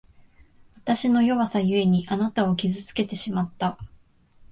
[0.77, 3.77] わたしの弱さゆえに、あなたを傷つけてしまった。